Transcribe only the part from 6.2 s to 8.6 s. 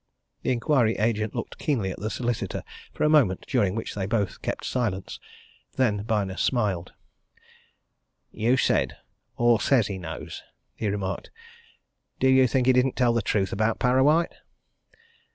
smiled. "You